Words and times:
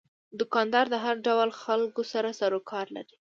دوکاندار 0.39 0.85
د 0.89 0.95
هر 1.05 1.15
ډول 1.27 1.49
خلکو 1.63 2.01
سره 2.13 2.29
سروکار 2.41 2.85
لري. 2.95 3.15